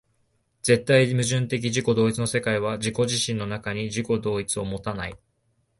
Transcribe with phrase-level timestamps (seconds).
[0.63, 5.15] 絶対矛盾的自己同一の世界は自己自身の中に自己同一を有たない。